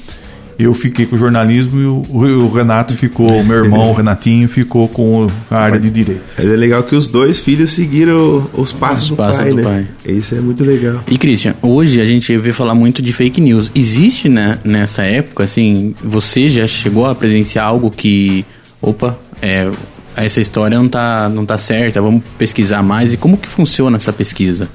eu 0.58 0.74
fiquei 0.74 1.06
com 1.06 1.14
o 1.14 1.18
jornalismo 1.18 1.80
e 1.80 1.84
o, 1.86 2.02
o 2.44 2.52
Renato 2.52 2.92
ficou, 2.94 3.30
o 3.30 3.44
meu 3.44 3.64
irmão, 3.64 3.90
o 3.90 3.94
Renatinho, 3.94 4.48
ficou 4.48 4.88
com 4.88 5.28
a 5.48 5.56
área 5.56 5.78
de 5.78 5.88
direito. 5.88 6.34
É 6.36 6.42
legal 6.42 6.82
que 6.82 6.96
os 6.96 7.06
dois 7.06 7.38
filhos 7.38 7.70
seguiram 7.70 8.50
os 8.52 8.72
passos, 8.72 9.04
os 9.04 9.08
do, 9.10 9.16
passos 9.16 9.40
pai, 9.40 9.50
do 9.50 9.56
né? 9.56 9.62
pai. 9.62 9.86
Isso 10.14 10.34
é 10.34 10.40
muito 10.40 10.64
legal. 10.64 11.04
E 11.06 11.16
Christian, 11.16 11.54
hoje 11.62 12.00
a 12.00 12.04
gente 12.04 12.36
vê 12.36 12.52
falar 12.52 12.74
muito 12.74 13.00
de 13.00 13.12
fake 13.12 13.40
news. 13.40 13.70
Existe 13.72 14.28
né, 14.28 14.58
nessa 14.64 15.04
época, 15.04 15.44
assim, 15.44 15.94
você 16.02 16.48
já 16.48 16.66
chegou 16.66 17.06
a 17.06 17.14
presenciar 17.14 17.64
algo 17.64 17.88
que, 17.88 18.44
opa, 18.82 19.16
é, 19.40 19.70
essa 20.16 20.40
história 20.40 20.76
não 20.76 20.88
tá, 20.88 21.28
não 21.28 21.46
tá 21.46 21.56
certa, 21.56 22.02
vamos 22.02 22.22
pesquisar 22.36 22.82
mais. 22.82 23.12
E 23.12 23.16
como 23.16 23.36
que 23.36 23.46
funciona 23.46 23.96
essa 23.96 24.12
pesquisa? 24.12 24.68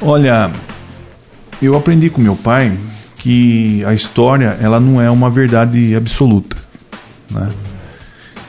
Olha, 0.00 0.50
eu 1.60 1.76
aprendi 1.76 2.08
com 2.08 2.22
meu 2.22 2.36
pai 2.36 2.72
que 3.24 3.82
a 3.86 3.94
história 3.94 4.58
ela 4.60 4.78
não 4.78 5.00
é 5.00 5.10
uma 5.10 5.30
verdade 5.30 5.96
absoluta. 5.96 6.58
Né? 7.30 7.48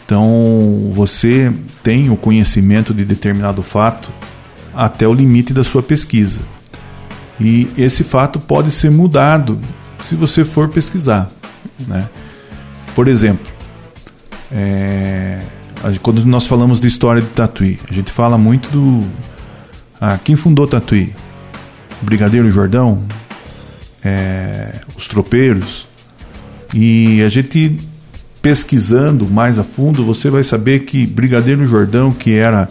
Então 0.06 0.92
você 0.92 1.50
tem 1.82 2.10
o 2.10 2.18
conhecimento 2.18 2.94
de 2.94 3.06
determinado 3.06 3.64
fato 3.64 4.12
até 4.76 5.08
o 5.08 5.14
limite 5.14 5.54
da 5.54 5.64
sua 5.64 5.82
pesquisa. 5.82 6.42
E 7.40 7.70
esse 7.78 8.04
fato 8.04 8.38
pode 8.38 8.70
ser 8.70 8.92
mudado 8.92 9.62
se 10.04 10.14
você 10.14 10.44
for 10.44 10.68
pesquisar. 10.68 11.30
Né? 11.88 12.10
Por 12.94 13.08
exemplo, 13.08 13.48
é, 14.52 15.40
quando 16.02 16.26
nós 16.26 16.48
falamos 16.48 16.82
de 16.82 16.88
história 16.90 17.22
de 17.22 17.30
Tatuí, 17.30 17.80
a 17.90 17.94
gente 17.94 18.12
fala 18.12 18.38
muito 18.38 18.70
do. 18.70 19.08
Ah, 20.02 20.20
quem 20.22 20.36
fundou 20.36 20.68
Tatuí? 20.68 21.14
Brigadeiro 22.02 22.52
Jordão? 22.52 23.06
É, 24.06 24.74
os 24.96 25.08
tropeiros. 25.08 25.88
E 26.74 27.22
a 27.24 27.30
gente 27.30 27.78
pesquisando 28.42 29.28
mais 29.28 29.58
a 29.58 29.64
fundo, 29.64 30.06
você 30.06 30.30
vai 30.30 30.44
saber 30.44 30.82
que 30.82 31.08
Brigadeiro 31.08 31.66
Jordão, 31.66 32.12
que 32.12 32.36
era 32.36 32.70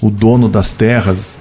o 0.00 0.10
dono 0.10 0.48
das 0.48 0.72
terras 0.72 1.38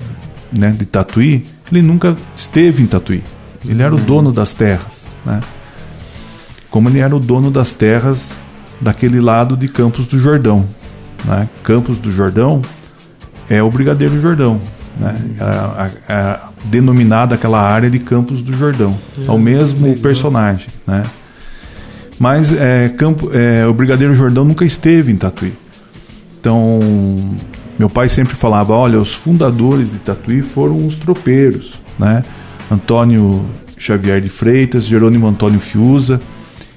né, 0.54 0.70
de 0.70 0.86
Tatuí, 0.86 1.44
ele 1.72 1.82
nunca 1.82 2.16
esteve 2.38 2.84
em 2.84 2.86
Tatuí. 2.86 3.24
Ele 3.68 3.82
era 3.82 3.96
o 3.96 3.98
dono 3.98 4.32
das 4.32 4.54
terras. 4.54 5.04
Né? 5.26 5.40
Como 6.70 6.90
ele 6.90 7.00
era 7.00 7.16
o 7.16 7.20
dono 7.20 7.50
das 7.50 7.74
terras 7.74 8.34
daquele 8.80 9.20
lado 9.20 9.58
de 9.58 9.68
Campos 9.68 10.06
do 10.06 10.20
Jordão. 10.20 10.66
Né? 11.26 11.50
Campos 11.64 12.00
do 12.00 12.12
Jordão 12.12 12.62
é 13.50 13.64
o 13.64 13.72
Brigadeiro 13.72 14.20
Jordão. 14.22 14.62
Né? 15.00 15.16
Denominada 16.66 17.36
aquela 17.36 17.62
área 17.62 17.90
de 17.90 18.00
Campos 18.00 18.42
do 18.42 18.56
Jordão. 18.56 18.96
É, 19.28 19.32
o 19.32 19.38
mesmo 19.38 19.88
legal. 19.88 20.02
personagem, 20.02 20.68
né? 20.86 21.04
Mas 22.20 22.54
é, 22.54 22.90
Campo, 22.90 23.32
é, 23.34 23.66
o 23.66 23.74
Brigadeiro 23.74 24.14
Jordão 24.14 24.46
nunca 24.46 24.64
esteve 24.64 25.12
em 25.12 25.16
Tatuí. 25.16 25.54
Então, 26.40 26.80
meu 27.80 27.90
pai 27.90 28.10
sempre 28.10 28.36
falava, 28.36 28.74
olha, 28.74 29.00
os 29.00 29.14
fundadores 29.14 29.92
de 29.92 30.00
Tatuí 30.00 30.42
foram 30.44 30.86
os 30.86 30.96
tropeiros, 30.96 31.80
né? 31.98 32.24
Antônio 32.70 33.44
Xavier 33.78 34.22
de 34.22 34.30
Freitas, 34.30 34.86
Jerônimo 34.86 35.28
Antônio 35.28 35.60
Fiuza, 35.60 36.22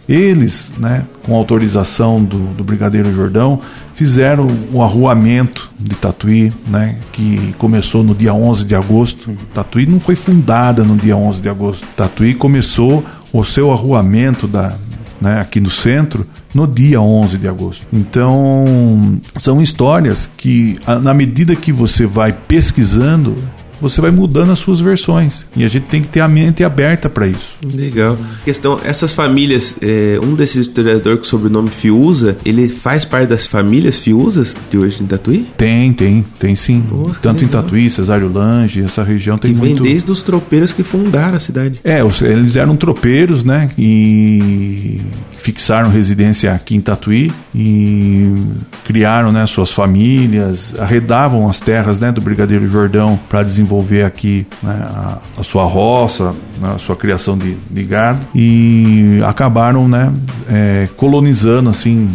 eles, 0.09 0.71
né, 0.79 1.05
com 1.23 1.35
autorização 1.35 2.23
do, 2.23 2.39
do 2.55 2.65
Brigadeiro 2.65 3.13
Jordão, 3.15 3.61
fizeram 3.95 4.49
o 4.73 4.83
arruamento 4.83 5.71
de 5.79 5.95
Tatuí, 5.95 6.53
né, 6.67 6.97
que 7.13 7.55
começou 7.59 8.03
no 8.03 8.15
dia 8.15 8.35
11 8.35 8.65
de 8.65 8.75
agosto. 8.75 9.31
Tatuí 9.55 9.87
não 9.87 10.01
foi 10.01 10.15
fundada 10.15 10.83
no 10.83 10.97
dia 10.97 11.17
11 11.17 11.41
de 11.41 11.49
agosto. 11.49 11.87
Tatuí 11.97 12.35
começou 12.35 13.05
o 13.33 13.45
seu 13.45 13.73
arruamento 13.73 14.47
da, 14.47 14.77
né, 15.21 15.41
aqui 15.41 15.61
no 15.61 15.71
centro 15.71 16.27
no 16.55 16.67
dia 16.67 17.01
11 17.01 17.39
de 17.39 17.49
agosto. 17.49 17.87
Então, 17.93 19.19
são 19.37 19.61
histórias 19.61 20.29
que, 20.37 20.79
na 21.03 21.15
medida 21.15 21.57
que 21.57 21.73
você 21.73 22.07
vai 22.07 22.33
pesquisando, 22.33 23.35
você 23.81 24.01
vai 24.01 24.11
mudando 24.11 24.53
as 24.53 24.59
suas 24.59 24.81
versões. 24.81 25.47
E 25.57 25.65
a 25.65 25.69
gente 25.69 25.85
tem 25.85 26.03
que 26.03 26.09
ter 26.09 26.21
a 26.21 26.29
mente 26.29 26.65
aberta 26.65 27.09
para 27.09 27.27
isso. 27.27 27.57
Legal. 27.63 28.19
Questão, 28.45 28.81
essas 28.85 29.13
famílias, 29.13 29.75
é, 29.81 30.19
um 30.23 30.35
desses 30.35 30.69
historiadores 30.69 31.21
com 31.21 31.25
o 31.25 31.29
sobrenome 31.29 31.71
Fiuza, 31.71 32.37
ele 32.45 32.69
faz 32.69 33.05
parte 33.05 33.29
das 33.29 33.47
famílias 33.47 33.99
Fiuzas 33.99 34.57
de 34.71 34.79
hoje 34.79 35.03
em 35.03 35.07
Tatuí? 35.07 35.47
Tem, 35.57 35.93
tem, 35.93 36.25
tem 36.39 36.57
sim. 36.57 36.85
Nossa, 36.91 37.21
Tanto 37.21 37.45
em 37.45 37.49
Tatuí, 37.49 37.91
Cesário 37.91 38.31
Lange, 38.33 38.83
essa 38.83 39.03
região 39.03 39.39
tem 39.39 39.53
que 39.53 39.59
muito... 39.59 39.83
vem 39.83 39.93
desde 39.93 40.11
os 40.11 40.23
tropeiros 40.23 40.73
que 40.73 40.83
fundaram 40.83 41.37
a 41.37 41.41
cidade. 41.41 41.81
É, 41.85 42.01
eles 42.23 42.57
eram 42.57 42.77
tropeiros, 42.77 43.45
né? 43.45 43.71
E 43.79 45.01
fixaram 45.45 45.91
residência 45.91 46.55
aqui 46.55 46.75
em 46.75 46.81
Tatuí 46.81 47.31
e 47.55 48.35
criaram 48.83 49.31
né, 49.31 49.47
suas 49.47 49.71
famílias, 49.71 50.75
arredavam 50.79 51.47
as 51.47 51.61
terras 51.61 51.99
né, 51.99 52.11
do 52.11 52.23
Brigadeiro 52.23 52.67
Jordão 52.67 53.21
para 53.29 53.43
desenvolver 53.43 54.05
aqui 54.05 54.47
né, 54.63 54.83
a, 54.87 55.19
a, 55.39 55.43
sua 55.43 55.65
roça, 55.65 56.35
né, 56.59 56.73
a 56.75 56.79
sua 56.79 56.97
criação 56.97 57.37
de, 57.37 57.57
de 57.71 57.83
gado 57.85 58.27
e 58.35 59.19
acabaram 59.27 59.87
né, 59.87 60.11
é, 60.49 60.89
colonizando 60.97 61.69
assim, 61.69 62.09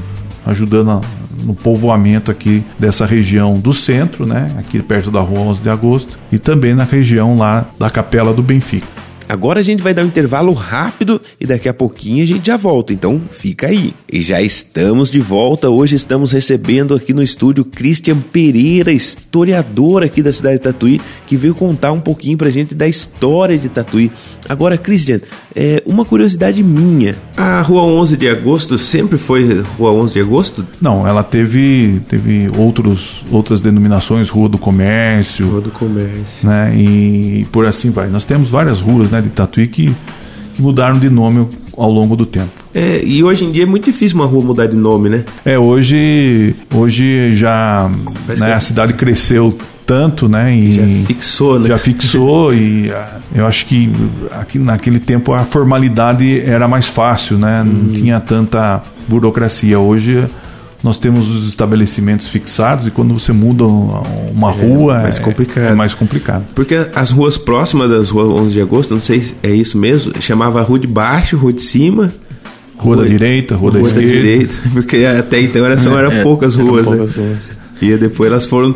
ajudando 0.44 0.90
a, 0.90 1.02
no 1.44 1.54
povoamento 1.54 2.32
aqui 2.32 2.64
dessa 2.80 3.06
região 3.06 3.60
do 3.60 3.74
centro, 3.76 4.26
né, 4.26 4.48
aqui 4.58 4.82
perto 4.82 5.12
da 5.12 5.20
rua 5.20 5.42
11 5.42 5.62
de 5.62 5.70
agosto, 5.70 6.18
e 6.32 6.40
também 6.40 6.74
na 6.74 6.84
região 6.84 7.38
lá 7.38 7.68
da 7.78 7.92
Capela 7.92 8.34
do 8.34 8.42
Benfica. 8.42 8.88
Agora 9.30 9.60
a 9.60 9.64
gente 9.64 9.84
vai 9.84 9.94
dar 9.94 10.02
um 10.04 10.08
intervalo 10.08 10.54
rápido 10.54 11.22
e 11.40 11.46
daqui 11.46 11.70
a 11.70 11.74
pouquinho 11.74 12.24
a 12.24 12.26
gente 12.26 12.48
já 12.48 12.58
volta, 12.58 12.92
então 12.92 13.22
fica 13.30 13.68
aí. 13.68 13.94
E 14.12 14.24
já 14.24 14.42
estamos 14.42 15.12
de 15.12 15.20
volta. 15.20 15.70
Hoje 15.70 15.96
estamos 15.96 16.32
recebendo 16.32 16.96
aqui 16.96 17.14
no 17.14 17.22
estúdio 17.22 17.64
Christian 17.64 18.18
Pereira, 18.18 18.92
historiador 18.92 20.04
aqui 20.04 20.24
da 20.24 20.32
cidade 20.32 20.56
de 20.56 20.64
Tatuí, 20.64 21.00
que 21.28 21.36
veio 21.36 21.54
contar 21.54 21.92
um 21.92 22.00
pouquinho 22.00 22.40
pra 22.40 22.50
gente 22.50 22.74
da 22.74 22.88
história 22.88 23.56
de 23.56 23.70
Tatuí. 23.70 24.12
Agora, 24.50 24.80
Christian, 24.80 25.22
é 25.56 25.84
uma 25.86 26.04
curiosidade 26.04 26.64
minha. 26.64 27.16
A 27.38 27.62
Rua 27.62 27.84
11 27.84 28.18
de 28.18 28.28
Agosto 28.28 28.80
sempre 28.80 29.20
foi 29.20 29.64
Rua 29.78 29.92
11 29.92 30.12
de 30.12 30.22
Agosto? 30.22 30.66
Não, 30.82 31.08
ela 31.08 31.22
teve 31.22 32.02
teve 32.08 32.50
outros 32.58 33.24
outras 33.30 33.62
denominações, 33.62 34.28
Rua 34.28 34.50
do 34.50 34.58
Comércio. 34.58 35.48
Rua 35.48 35.62
do 35.62 35.70
Comércio. 35.70 36.50
Né? 36.50 36.76
E 36.76 37.46
por 37.52 37.68
assim 37.68 37.92
vai. 37.92 38.10
Nós 38.10 38.26
temos 38.26 38.50
várias 38.50 38.82
ruas, 38.82 39.12
né? 39.12 39.19
Né, 39.22 39.28
de 39.28 39.30
Tatuí 39.30 39.68
que, 39.68 39.94
que 40.56 40.62
mudaram 40.62 40.98
de 40.98 41.10
nome 41.10 41.48
ao 41.78 41.92
longo 41.92 42.16
do 42.16 42.26
tempo. 42.26 42.50
É, 42.74 43.02
e 43.04 43.24
hoje 43.24 43.46
em 43.46 43.52
dia 43.52 43.64
é 43.64 43.66
muito 43.66 43.86
difícil 43.86 44.18
uma 44.18 44.26
rua 44.26 44.44
mudar 44.44 44.68
de 44.68 44.76
nome, 44.76 45.10
né? 45.10 45.24
É, 45.44 45.58
hoje, 45.58 46.56
hoje 46.74 47.36
já 47.36 47.90
né, 48.38 48.54
a 48.54 48.60
cidade 48.60 48.94
cresceu 48.94 49.58
tanto, 49.86 50.30
né? 50.30 50.54
E 50.54 50.72
já 50.74 50.84
fixou, 51.08 51.60
né? 51.60 51.68
Já 51.68 51.78
fixou 51.78 52.54
e 52.54 52.92
ah, 52.92 53.18
eu 53.34 53.48
acho 53.48 53.66
que 53.66 53.92
aqui, 54.32 54.60
naquele 54.60 55.00
tempo 55.00 55.34
a 55.34 55.40
formalidade 55.40 56.42
era 56.42 56.68
mais 56.68 56.86
fácil, 56.86 57.38
né? 57.40 57.64
Não 57.64 57.90
hum. 57.90 57.94
tinha 57.94 58.20
tanta 58.20 58.84
burocracia. 59.08 59.80
Hoje 59.80 60.28
nós 60.84 60.98
temos 60.98 61.28
os 61.28 61.48
estabelecimentos 61.48 62.30
fixados 62.30 62.88
e 62.88 62.92
quando 62.92 63.14
você 63.14 63.34
muda 63.34 63.66
uma 63.66 64.52
é, 64.52 64.54
rua 64.54 65.00
mais 65.00 65.20
é, 65.20 65.22
complicado. 65.22 65.66
é 65.66 65.74
mais 65.74 65.94
complicado. 65.94 66.46
Porque 66.56 66.76
as 66.96 67.12
ruas 67.12 67.38
próximas 67.38 67.90
das 67.90 68.10
ruas 68.10 68.28
11 68.28 68.54
de 68.54 68.62
agosto, 68.62 68.94
não 68.94 69.02
sei 69.02 69.22
se 69.22 69.36
é 69.44 69.50
isso 69.50 69.78
mesmo, 69.78 70.14
chamava 70.22 70.62
Rua 70.62 70.80
de 70.80 70.88
Baixo, 70.88 71.36
Rua 71.38 71.54
de 71.54 71.62
Cima. 71.62 72.14
Rua, 72.78 72.96
rua 72.96 73.04
da 73.04 73.10
direita, 73.10 73.56
rua, 73.56 73.72
rua 73.72 73.82
da, 73.82 73.88
esquerda. 73.88 74.08
Da 74.08 74.14
direita, 74.14 74.56
porque 74.72 75.06
até 75.06 75.42
então 75.42 75.66
era, 75.66 75.78
só, 75.78 75.98
eram 76.00 76.12
é, 76.12 76.24
poucas 76.24 76.56
ruas. 76.56 76.88
Eram 76.88 76.98
poucas 76.98 77.16
né? 77.18 77.26
ruas. 77.26 77.50
E 77.82 77.98
depois 77.98 78.32
elas 78.32 78.46
foram 78.46 78.74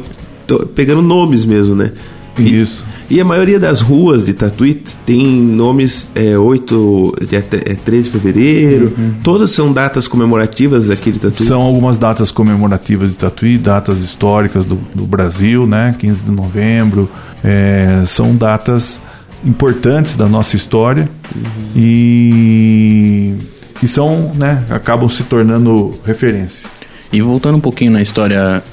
pegando 0.76 1.02
nomes 1.02 1.46
mesmo, 1.46 1.74
né? 1.74 1.92
Isso. 2.38 2.84
E 3.10 3.20
a 3.22 3.26
maioria 3.26 3.60
das 3.60 3.82
ruas 3.82 4.26
de 4.26 4.34
Tatuí 4.34 4.82
tem 5.06 5.24
nomes 5.24 6.08
é, 6.16 6.38
8, 6.38 7.14
é, 7.32 7.72
é 7.72 7.76
13 7.76 8.04
de 8.04 8.10
fevereiro. 8.10 8.94
Uhum. 8.98 9.14
Todas 9.24 9.52
são 9.52 9.72
datas 9.72 10.08
comemorativas 10.08 10.90
aqui 10.90 11.12
de 11.12 11.20
Tatuí? 11.20 11.46
São 11.46 11.62
algumas 11.62 12.00
datas 12.00 12.32
comemorativas 12.32 13.12
de 13.12 13.18
Tatuí, 13.18 13.58
datas 13.58 14.00
históricas 14.00 14.66
do, 14.66 14.80
do 14.96 15.06
Brasil, 15.06 15.68
né? 15.68 15.96
15 16.00 16.24
de 16.24 16.32
novembro. 16.32 17.10
É, 17.44 18.04
são 18.06 18.36
datas 18.36 19.00
importantes 19.46 20.16
da 20.16 20.28
nossa 20.28 20.56
história 20.56 21.10
uhum. 21.36 21.42
e 21.76 23.34
que 23.80 23.88
são, 23.88 24.32
né, 24.34 24.64
acabam 24.70 25.10
se 25.10 25.24
tornando 25.24 25.94
referência. 26.06 26.70
E 27.12 27.22
voltando 27.22 27.58
um 27.58 27.62
pouquinho 27.62 27.92
na 27.92 28.02
história 28.02 28.64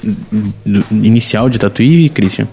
inicial 0.89 1.49
de 1.49 1.59
Tatuí, 1.59 2.09
Christian, 2.09 2.47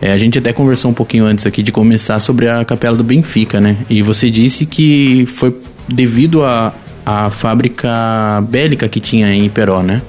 é, 0.00 0.12
a 0.12 0.18
gente 0.18 0.38
até 0.38 0.52
conversou 0.52 0.90
um 0.90 0.94
pouquinho 0.94 1.24
antes 1.24 1.46
aqui 1.46 1.62
de 1.62 1.72
começar 1.72 2.20
sobre 2.20 2.48
a 2.48 2.64
capela 2.64 2.96
do 2.96 3.04
Benfica, 3.04 3.60
né? 3.60 3.76
E 3.88 4.02
você 4.02 4.30
disse 4.30 4.66
que 4.66 5.26
foi 5.26 5.56
devido 5.88 6.44
à 6.44 6.72
a, 7.04 7.26
a 7.26 7.30
fábrica 7.30 8.42
bélica 8.48 8.88
que 8.88 9.00
tinha 9.00 9.34
em 9.34 9.48
Peró, 9.48 9.82
né? 9.82 10.02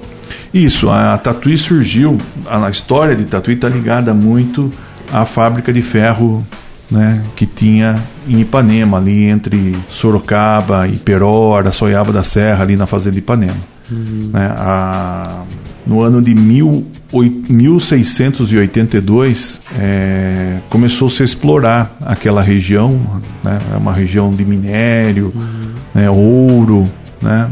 Isso, 0.53 0.89
a 0.89 1.17
Tatuí 1.17 1.57
surgiu, 1.57 2.17
a, 2.47 2.65
a 2.65 2.69
história 2.69 3.15
de 3.15 3.25
Tatuí 3.25 3.55
está 3.55 3.67
ligada 3.67 4.13
muito 4.13 4.71
à 5.11 5.25
fábrica 5.25 5.71
de 5.71 5.81
ferro 5.81 6.45
né, 6.89 7.21
que 7.35 7.45
tinha 7.45 8.01
em 8.27 8.41
Ipanema, 8.41 8.97
ali 8.97 9.25
entre 9.25 9.75
Sorocaba, 9.89 10.87
Iperó, 10.87 11.57
Araçoiaba 11.57 12.11
da 12.11 12.23
Serra, 12.23 12.63
ali 12.63 12.75
na 12.75 12.85
fazenda 12.85 13.13
de 13.13 13.19
Ipanema. 13.19 13.74
Uhum. 13.91 14.31
Né, 14.33 14.51
a, 14.57 15.43
no 15.85 16.01
ano 16.01 16.19
de 16.21 16.33
mil, 16.33 16.87
1682 17.13 19.59
é, 19.77 20.59
começou-se 20.69 21.21
a 21.21 21.25
explorar 21.25 21.95
aquela 22.01 22.41
região, 22.41 22.99
né, 23.43 23.59
é 23.73 23.77
uma 23.77 23.93
região 23.93 24.33
de 24.33 24.43
minério, 24.43 25.31
uhum. 25.35 25.73
né, 25.93 26.09
ouro, 26.09 26.89
né, 27.21 27.51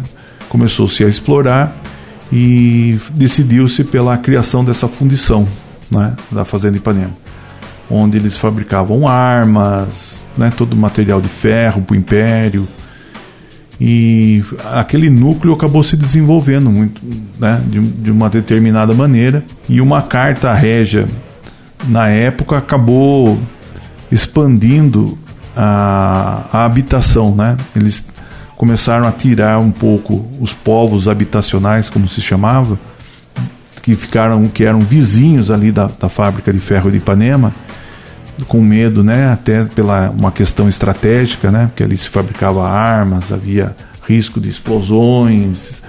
começou-se 0.49 1.03
a 1.03 1.07
explorar 1.07 1.77
e 2.31 2.97
decidiu-se 3.11 3.83
pela 3.83 4.17
criação 4.17 4.65
dessa 4.65 4.87
fundição 4.87 5.47
né, 5.91 6.15
da 6.31 6.43
Fazenda 6.43 6.77
Ipanema, 6.77 7.13
onde 7.89 8.17
eles 8.17 8.37
fabricavam 8.37 9.07
armas, 9.07 10.23
né, 10.35 10.51
todo 10.55 10.73
o 10.73 10.77
material 10.77 11.21
de 11.21 11.27
ferro 11.27 11.83
para 11.83 11.93
o 11.93 11.97
Império, 11.97 12.67
e 13.79 14.43
aquele 14.71 15.09
núcleo 15.09 15.53
acabou 15.53 15.83
se 15.83 15.97
desenvolvendo 15.97 16.69
muito, 16.69 17.01
né, 17.39 17.61
de, 17.67 17.79
de 17.79 18.11
uma 18.11 18.29
determinada 18.29 18.93
maneira. 18.93 19.43
E 19.67 19.81
uma 19.81 20.01
carta 20.01 20.53
régia, 20.53 21.07
na 21.87 22.07
época, 22.07 22.57
acabou 22.57 23.39
expandindo 24.11 25.17
a, 25.55 26.45
a 26.53 26.65
habitação. 26.65 27.35
Né? 27.35 27.57
Eles 27.75 28.05
começaram 28.55 29.07
a 29.07 29.11
tirar 29.11 29.59
um 29.59 29.71
pouco 29.71 30.25
os 30.39 30.53
povos 30.53 31.07
habitacionais, 31.07 31.89
como 31.89 32.07
se 32.07 32.21
chamava, 32.21 32.79
que 33.81 33.95
ficaram 33.95 34.47
que 34.47 34.63
eram 34.63 34.79
vizinhos 34.79 35.49
ali 35.49 35.71
da, 35.71 35.89
da 35.99 36.07
fábrica 36.07 36.53
de 36.53 36.59
ferro 36.59 36.91
de 36.91 36.97
Ipanema 36.97 37.53
com 38.47 38.61
medo, 38.61 39.03
né, 39.03 39.31
até 39.31 39.63
pela 39.65 40.09
uma 40.09 40.31
questão 40.31 40.67
estratégica, 40.67 41.51
né, 41.51 41.67
porque 41.67 41.83
ali 41.83 41.97
se 41.97 42.09
fabricava 42.09 42.67
armas, 42.67 43.31
havia 43.31 43.75
risco 44.07 44.39
de 44.39 44.49
explosões. 44.49 45.81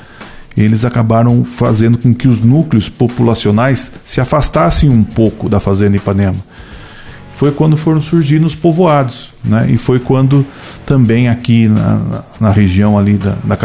Eles 0.56 0.84
acabaram 0.84 1.44
fazendo 1.44 1.98
com 1.98 2.14
que 2.14 2.28
os 2.28 2.40
núcleos 2.40 2.88
populacionais 2.88 3.90
se 4.04 4.20
afastassem 4.20 4.88
um 4.88 5.02
pouco 5.02 5.48
da 5.48 5.59
fazenda 5.59 5.96
Ipanema. 5.96 6.37
Foi 7.33 7.50
quando 7.50 7.76
foram 7.76 8.00
surgindo 8.00 8.46
os 8.46 8.54
povoados, 8.54 9.33
né, 9.44 9.66
e 9.68 9.76
foi 9.76 9.98
quando 9.98 10.46
também 10.87 11.28
aqui 11.28 11.66
na, 11.66 12.22
na 12.40 12.50
região 12.50 12.96
ali 12.96 13.14
da, 13.14 13.35
da 13.42 13.57